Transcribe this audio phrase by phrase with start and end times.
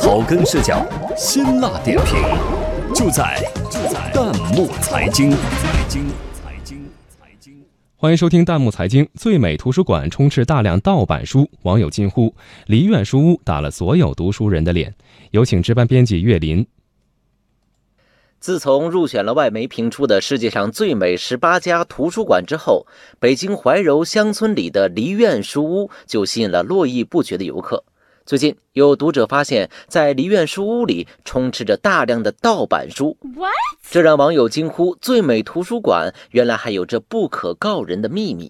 [0.00, 0.82] 草根视角，
[1.14, 2.16] 辛辣点评，
[2.94, 3.38] 就在
[3.70, 5.30] 就在弹幕财经。
[5.30, 7.62] 财经财经财经，
[7.96, 9.06] 欢迎收听弹幕财经。
[9.14, 12.34] 最美图书馆充斥大量盗版书，网友惊呼
[12.66, 14.94] ：“梨苑书屋打了所有读书人的脸。”
[15.32, 16.66] 有请值班编辑岳林。
[18.40, 22.86] 自从入选了外媒评出的世界上最美十八家图书馆之后，
[23.18, 27.84] 北京怀柔乡村里的梨苑书屋就吸引了络绎不绝的游客。
[28.30, 33.16] 最近有读者发现，在梨苑书屋里充斥着大量的盗版书，
[33.90, 38.48] 这让网友惊呼：“最美图书馆原来还有这不可告人的秘密。”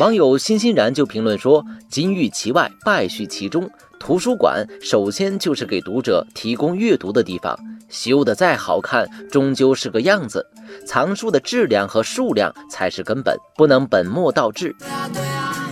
[0.00, 3.70] 网友欣欣然就评论说：“金玉其外，败絮其中。
[4.00, 7.56] 图书馆首先就是给读者提供阅读的地方，
[7.88, 10.44] 修得再好看，终究是个样子。
[10.84, 14.74] 藏书的质量和数量才是根本，不能本末倒置。”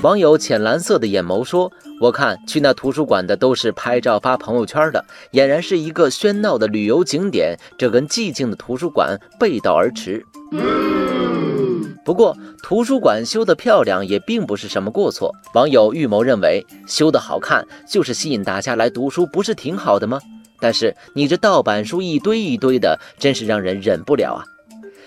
[0.03, 1.71] 网友浅蓝色的眼眸说
[2.01, 10.27] ：“我看去那图书馆的都是拍照发朋友圈的，俨然是一个喧闹的旅游景点，这跟寂静的图书馆背道而驰。”
[12.05, 15.33] 不过，图书馆修得漂亮也并不是什么过错。
[15.55, 20.21] 网友预谋认为，修得好看就是吸引大家来读书，不是挺好的吗？
[20.59, 24.45] 但是你这盗版书一堆一堆的，真是让人忍不了啊！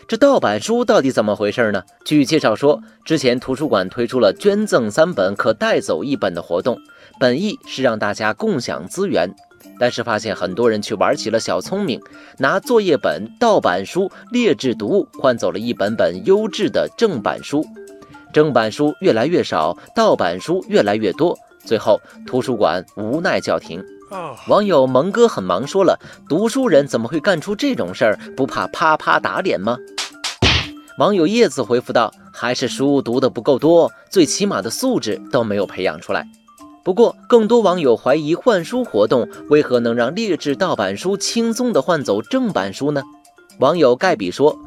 [0.07, 1.81] 这盗版书到底怎么回事呢？
[2.03, 6.77] 据介绍说，之前图书馆推出了捐赠三本可带走一本的活动，
[7.19, 9.33] 本意是让大家共享资源，
[9.79, 11.99] 但是发现很多人去玩起了小聪明，
[12.37, 17.65] 拿作业本、盗版书、劣质读物换走了一本本优质的正版书，
[18.31, 23.83] 正版书越来越少，盗版书越来越多，最后图书馆无奈叫停。
[24.47, 28.19] 网友蒙哥很忙说了：“读书人怎么会干出这种事儿？
[28.37, 29.77] 不怕啪啪打脸吗？”
[30.97, 36.25] 网友叶子回复道：“还是书读的不够多，最起码的素质都没有培养出来。”
[36.85, 43.03] 不过，更多网友怀疑换书活动为何能让劣质盗版书轻松地换走正版书呢？
[43.59, 44.57] 网友盖比说：“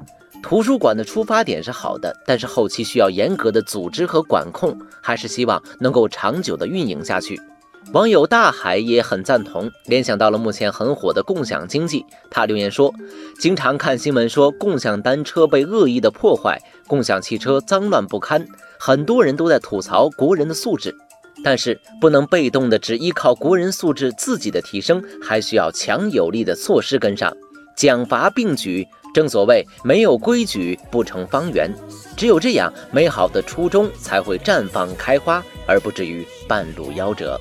[0.43, 7.41] 图书馆的出发点是好的，但是后期需要严格的组织和管控，还是希望能够长久的运营下去。”
[7.93, 12.05] 网友大海也很赞同，联想到了目前很火的共享经济。
[12.31, 12.93] 他留言说
[13.41, 18.47] ：“经常看新闻说共享单车被恶意的破坏，共享汽车脏乱不堪，
[18.79, 20.95] 很多人都在吐槽国人的素质。
[21.43, 27.35] 但是不能被动的只依靠国人素质自己的提升，还需要强有力的措施跟上，
[27.75, 28.87] 奖罚并举。
[29.15, 31.73] 正所谓没有规矩不成方圆，
[32.15, 37.41] 只有这样，美好的初衷才会绽放开花，而不至于半路夭折。”